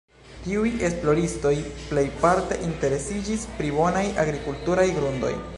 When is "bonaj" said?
3.79-4.05